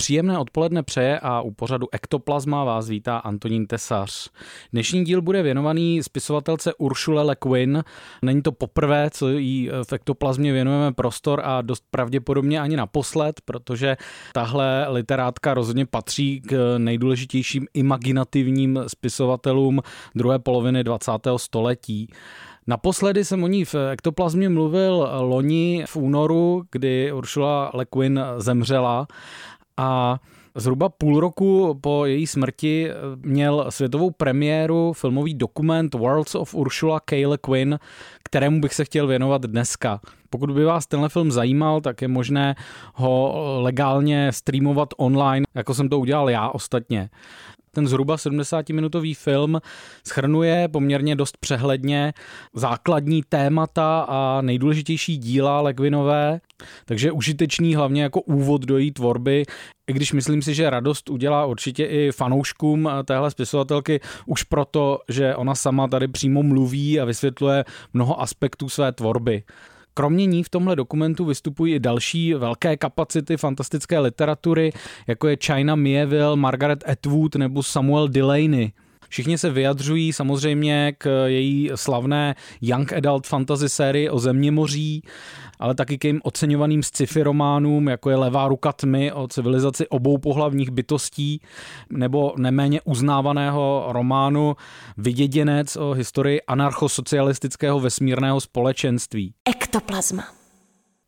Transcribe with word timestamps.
Příjemné 0.00 0.38
odpoledne 0.38 0.82
přeje 0.82 1.20
a 1.20 1.40
u 1.40 1.50
pořadu 1.50 1.86
Ektoplazma 1.92 2.64
vás 2.64 2.88
vítá 2.88 3.18
Antonín 3.18 3.66
Tesař. 3.66 4.30
Dnešní 4.72 5.04
díl 5.04 5.22
bude 5.22 5.42
věnovaný 5.42 6.02
spisovatelce 6.02 6.74
Uršule 6.74 7.22
Le 7.22 7.36
Guin. 7.44 7.84
Není 8.22 8.42
to 8.42 8.52
poprvé, 8.52 9.10
co 9.10 9.28
jí 9.28 9.70
v 9.82 9.92
Ektoplazmě 9.92 10.52
věnujeme 10.52 10.92
prostor 10.92 11.40
a 11.44 11.62
dost 11.62 11.84
pravděpodobně 11.90 12.60
ani 12.60 12.76
naposled, 12.76 13.40
protože 13.44 13.96
tahle 14.32 14.86
literátka 14.88 15.54
rozhodně 15.54 15.86
patří 15.86 16.40
k 16.40 16.74
nejdůležitějším 16.78 17.66
imaginativním 17.74 18.80
spisovatelům 18.86 19.80
druhé 20.14 20.38
poloviny 20.38 20.84
20. 20.84 21.12
století. 21.36 22.10
Naposledy 22.66 23.24
jsem 23.24 23.44
o 23.44 23.46
ní 23.46 23.64
v 23.64 23.74
ektoplazmě 23.92 24.48
mluvil 24.48 25.08
loni 25.20 25.84
v 25.88 25.96
únoru, 25.96 26.64
kdy 26.72 27.12
Uršula 27.12 27.70
Le 27.74 27.86
Guin 27.94 28.20
zemřela 28.38 29.06
a 29.78 30.18
Zhruba 30.58 30.88
půl 30.88 31.20
roku 31.20 31.78
po 31.80 32.06
její 32.06 32.26
smrti 32.26 32.90
měl 33.16 33.66
světovou 33.68 34.10
premiéru 34.10 34.92
filmový 34.92 35.34
dokument 35.34 35.94
Worlds 35.94 36.34
of 36.34 36.54
Ursula 36.54 37.00
K. 37.00 37.26
Le 37.26 37.38
Guin, 37.46 37.78
kterému 38.24 38.60
bych 38.60 38.74
se 38.74 38.84
chtěl 38.84 39.06
věnovat 39.06 39.42
dneska. 39.42 40.00
Pokud 40.30 40.50
by 40.50 40.64
vás 40.64 40.86
tenhle 40.86 41.08
film 41.08 41.30
zajímal, 41.30 41.80
tak 41.80 42.02
je 42.02 42.08
možné 42.08 42.54
ho 42.94 43.34
legálně 43.62 44.32
streamovat 44.32 44.88
online, 44.96 45.46
jako 45.54 45.74
jsem 45.74 45.88
to 45.88 45.98
udělal 45.98 46.30
já 46.30 46.48
ostatně. 46.48 47.10
Ten 47.78 47.88
zhruba 47.88 48.16
70-minutový 48.16 49.14
film 49.14 49.60
schrnuje 50.06 50.68
poměrně 50.68 51.16
dost 51.16 51.36
přehledně 51.40 52.12
základní 52.54 53.22
témata 53.28 54.06
a 54.08 54.40
nejdůležitější 54.40 55.16
díla 55.16 55.60
Legvinové, 55.60 56.40
takže 56.84 57.12
užitečný 57.12 57.74
hlavně 57.74 58.02
jako 58.02 58.20
úvod 58.20 58.62
do 58.62 58.78
její 58.78 58.92
tvorby, 58.92 59.44
i 59.90 59.92
když 59.92 60.12
myslím 60.12 60.42
si, 60.42 60.54
že 60.54 60.70
radost 60.70 61.10
udělá 61.10 61.46
určitě 61.46 61.84
i 61.84 62.12
fanouškům 62.12 62.90
téhle 63.04 63.30
spisovatelky 63.30 64.00
už 64.26 64.42
proto, 64.42 64.98
že 65.08 65.36
ona 65.36 65.54
sama 65.54 65.88
tady 65.88 66.08
přímo 66.08 66.42
mluví 66.42 67.00
a 67.00 67.04
vysvětluje 67.04 67.64
mnoho 67.92 68.20
aspektů 68.20 68.68
své 68.68 68.92
tvorby. 68.92 69.42
Kromě 69.98 70.26
ní 70.26 70.42
v 70.42 70.48
tomhle 70.48 70.76
dokumentu 70.76 71.24
vystupují 71.24 71.74
i 71.74 71.80
další 71.80 72.34
velké 72.34 72.76
kapacity 72.76 73.36
fantastické 73.36 73.98
literatury, 73.98 74.72
jako 75.06 75.28
je 75.28 75.36
China 75.44 75.74
Mieville, 75.74 76.36
Margaret 76.36 76.84
Atwood 76.88 77.34
nebo 77.34 77.62
Samuel 77.62 78.08
Delaney. 78.08 78.72
Všichni 79.08 79.38
se 79.38 79.50
vyjadřují 79.50 80.12
samozřejmě 80.12 80.92
k 80.98 81.26
její 81.26 81.70
slavné 81.74 82.34
Young 82.60 82.92
Adult 82.92 83.26
Fantasy 83.26 83.68
sérii 83.68 84.10
o 84.10 84.18
země 84.18 84.50
moří, 84.50 85.02
ale 85.58 85.74
taky 85.74 85.98
k 85.98 86.04
jejím 86.04 86.20
oceňovaným 86.24 86.82
sci-fi 86.82 87.22
románům, 87.22 87.88
jako 87.88 88.10
je 88.10 88.16
Levá 88.16 88.48
ruka 88.48 88.72
tmy 88.72 89.12
o 89.12 89.28
civilizaci 89.28 89.88
obou 89.88 90.18
pohlavních 90.18 90.70
bytostí, 90.70 91.40
nebo 91.90 92.34
neméně 92.36 92.80
uznávaného 92.84 93.86
románu 93.88 94.56
Vyděděnec 94.96 95.76
o 95.76 95.92
historii 95.92 96.40
anarchosocialistického 96.42 97.80
vesmírného 97.80 98.40
společenství. 98.40 99.34
Ektoplazma. 99.48 100.37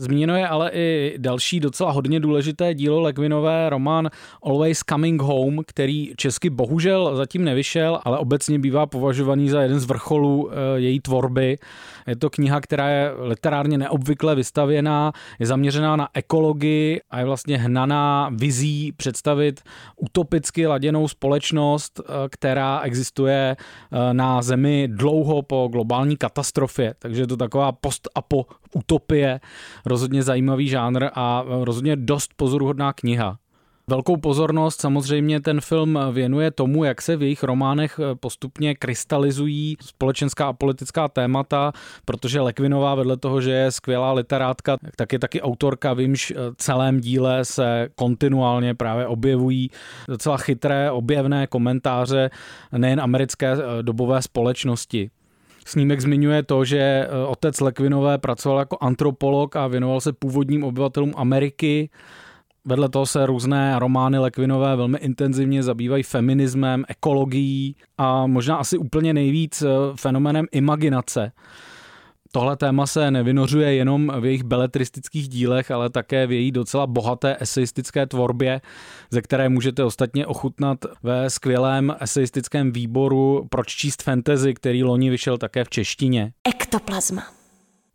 Zmíněno 0.00 0.36
je 0.36 0.48
ale 0.48 0.70
i 0.74 1.14
další 1.18 1.60
docela 1.60 1.90
hodně 1.90 2.20
důležité 2.20 2.74
dílo 2.74 3.00
Legvinové 3.00 3.70
román 3.70 4.10
Always 4.42 4.80
Coming 4.88 5.22
Home, 5.22 5.62
který 5.66 6.12
česky 6.16 6.50
bohužel 6.50 7.16
zatím 7.16 7.44
nevyšel, 7.44 8.00
ale 8.04 8.18
obecně 8.18 8.58
bývá 8.58 8.86
považovaný 8.86 9.48
za 9.48 9.62
jeden 9.62 9.80
z 9.80 9.84
vrcholů 9.84 10.50
e, 10.50 10.80
její 10.80 11.00
tvorby. 11.00 11.58
Je 12.06 12.16
to 12.16 12.30
kniha, 12.30 12.60
která 12.60 12.88
je 12.88 13.12
literárně 13.18 13.78
neobvykle 13.78 14.34
vystavěná, 14.34 15.12
je 15.38 15.46
zaměřená 15.46 15.96
na 15.96 16.08
ekologii 16.14 17.00
a 17.10 17.18
je 17.18 17.24
vlastně 17.24 17.58
hnaná 17.58 18.30
vizí 18.32 18.92
představit 18.92 19.60
utopicky 19.96 20.66
laděnou 20.66 21.08
společnost, 21.08 22.00
e, 22.00 22.28
která 22.28 22.80
existuje 22.80 23.56
e, 23.56 24.14
na 24.14 24.42
Zemi 24.42 24.88
dlouho 24.92 25.42
po 25.42 25.68
globální 25.72 26.16
katastrofě. 26.16 26.94
Takže 26.98 27.22
je 27.22 27.26
to 27.26 27.36
taková 27.36 27.72
post-apo 27.72 28.46
utopie, 28.74 29.40
rozhodně 29.86 30.22
zajímavý 30.22 30.68
žánr 30.68 31.08
a 31.14 31.44
rozhodně 31.46 31.96
dost 31.96 32.30
pozoruhodná 32.36 32.92
kniha. 32.92 33.38
Velkou 33.90 34.16
pozornost 34.16 34.80
samozřejmě 34.80 35.40
ten 35.40 35.60
film 35.60 35.98
věnuje 36.12 36.50
tomu, 36.50 36.84
jak 36.84 37.02
se 37.02 37.16
v 37.16 37.22
jejich 37.22 37.42
románech 37.42 38.00
postupně 38.20 38.74
krystalizují 38.74 39.76
společenská 39.80 40.48
a 40.48 40.52
politická 40.52 41.08
témata, 41.08 41.72
protože 42.04 42.40
Lekvinová 42.40 42.94
vedle 42.94 43.16
toho, 43.16 43.40
že 43.40 43.50
je 43.50 43.72
skvělá 43.72 44.12
literátka, 44.12 44.76
tak 44.96 45.12
je 45.12 45.18
taky 45.18 45.42
autorka, 45.42 45.92
vímž 45.92 46.32
celém 46.56 47.00
díle 47.00 47.44
se 47.44 47.88
kontinuálně 47.94 48.74
právě 48.74 49.06
objevují 49.06 49.70
docela 50.08 50.36
chytré, 50.36 50.90
objevné 50.90 51.46
komentáře 51.46 52.30
nejen 52.72 53.00
americké 53.00 53.56
dobové 53.82 54.22
společnosti. 54.22 55.10
Snímek 55.66 56.00
zmiňuje 56.00 56.42
to, 56.42 56.64
že 56.64 56.78
eh, 56.78 57.08
otec 57.26 57.60
Lekvinové 57.60 58.18
pracoval 58.18 58.58
jako 58.58 58.78
antropolog 58.80 59.56
a 59.56 59.66
věnoval 59.66 60.00
se 60.00 60.12
původním 60.12 60.64
obyvatelům 60.64 61.12
Ameriky. 61.16 61.90
Vedle 62.64 62.88
toho 62.88 63.06
se 63.06 63.26
různé 63.26 63.78
romány 63.78 64.18
Lekvinové 64.18 64.76
velmi 64.76 64.98
intenzivně 64.98 65.62
zabývají 65.62 66.02
feminismem, 66.02 66.84
ekologií 66.88 67.76
a 67.98 68.26
možná 68.26 68.56
asi 68.56 68.78
úplně 68.78 69.14
nejvíc 69.14 69.62
eh, 69.62 69.68
fenomenem 69.96 70.46
imaginace. 70.52 71.32
Tohle 72.36 72.56
téma 72.56 72.86
se 72.86 73.10
nevynořuje 73.10 73.74
jenom 73.74 74.12
v 74.20 74.24
jejich 74.24 74.44
beletristických 74.44 75.28
dílech, 75.28 75.70
ale 75.70 75.90
také 75.90 76.26
v 76.26 76.32
její 76.32 76.52
docela 76.52 76.86
bohaté 76.86 77.36
eseistické 77.40 78.06
tvorbě, 78.06 78.60
ze 79.10 79.22
které 79.22 79.48
můžete 79.48 79.84
ostatně 79.84 80.26
ochutnat 80.26 80.78
ve 81.02 81.30
skvělém 81.30 81.96
eseistickém 82.00 82.72
výboru 82.72 83.46
Proč 83.50 83.68
číst 83.68 84.02
fantasy, 84.02 84.54
který 84.54 84.84
loni 84.84 85.10
vyšel 85.10 85.38
také 85.38 85.64
v 85.64 85.68
češtině. 85.68 86.32
Ektoplazma. 86.48 87.22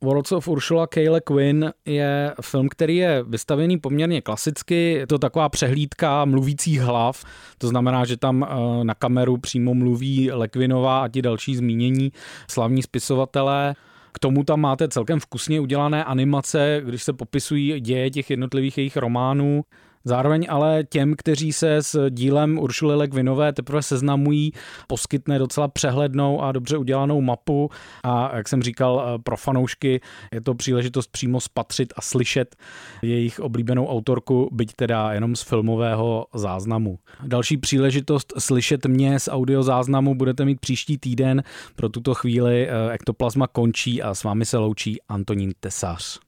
Worlds 0.00 0.32
of 0.32 0.48
Ursula 0.48 0.86
K. 0.86 1.08
Le 1.08 1.20
Quinn 1.20 1.72
je 1.84 2.34
film, 2.40 2.68
který 2.68 2.96
je 2.96 3.22
vystavený 3.22 3.78
poměrně 3.78 4.20
klasicky. 4.20 4.92
Je 4.92 5.06
to 5.06 5.18
taková 5.18 5.48
přehlídka 5.48 6.24
mluvících 6.24 6.80
hlav. 6.80 7.24
To 7.58 7.68
znamená, 7.68 8.04
že 8.04 8.16
tam 8.16 8.46
eh, 8.48 8.84
na 8.84 8.94
kameru 8.94 9.36
přímo 9.36 9.74
mluví 9.74 10.30
Le 10.32 10.48
Quinnová 10.48 11.02
a 11.02 11.08
ti 11.08 11.22
další 11.22 11.56
zmínění 11.56 12.12
slavní 12.50 12.82
spisovatelé. 12.82 13.74
K 14.12 14.18
tomu 14.18 14.44
tam 14.44 14.60
máte 14.60 14.88
celkem 14.88 15.20
vkusně 15.20 15.60
udělané 15.60 16.04
animace, 16.04 16.82
když 16.84 17.02
se 17.02 17.12
popisují 17.12 17.80
děje 17.80 18.10
těch 18.10 18.30
jednotlivých 18.30 18.78
jejich 18.78 18.96
románů. 18.96 19.64
Zároveň 20.08 20.46
ale 20.50 20.84
těm, 20.84 21.14
kteří 21.16 21.52
se 21.52 21.76
s 21.76 22.10
dílem 22.10 22.58
Uršuly 22.58 22.96
Legvinové 22.96 23.52
teprve 23.52 23.82
seznamují, 23.82 24.52
poskytne 24.86 25.38
docela 25.38 25.68
přehlednou 25.68 26.42
a 26.42 26.52
dobře 26.52 26.76
udělanou 26.76 27.20
mapu 27.20 27.70
a 28.04 28.36
jak 28.36 28.48
jsem 28.48 28.62
říkal, 28.62 29.18
pro 29.22 29.36
fanoušky 29.36 30.00
je 30.32 30.40
to 30.40 30.54
příležitost 30.54 31.12
přímo 31.12 31.40
spatřit 31.40 31.92
a 31.96 32.00
slyšet 32.00 32.56
jejich 33.02 33.40
oblíbenou 33.40 33.86
autorku, 33.86 34.48
byť 34.52 34.72
teda 34.72 35.12
jenom 35.12 35.36
z 35.36 35.42
filmového 35.42 36.26
záznamu. 36.34 36.98
Další 37.22 37.56
příležitost 37.56 38.32
slyšet 38.38 38.86
mě 38.86 39.20
z 39.20 39.28
audio 39.28 39.62
záznamu 39.62 40.14
budete 40.14 40.44
mít 40.44 40.60
příští 40.60 40.98
týden. 40.98 41.42
Pro 41.76 41.88
tuto 41.88 42.14
chvíli 42.14 42.68
eh, 42.68 42.92
Ektoplazma 42.92 43.46
končí 43.46 44.02
a 44.02 44.14
s 44.14 44.24
vámi 44.24 44.44
se 44.44 44.58
loučí 44.58 44.98
Antonín 45.08 45.52
Tesař. 45.60 46.20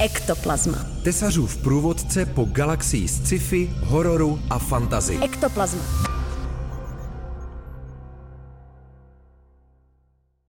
Ektoplazma. 0.00 0.78
Tesařův 1.02 1.56
průvodce 1.56 2.26
po 2.26 2.44
galaxii 2.44 3.08
sci-fi, 3.08 3.70
hororu 3.84 4.40
a 4.50 4.58
fantazy. 4.58 5.18
Ektoplazma. 5.22 6.13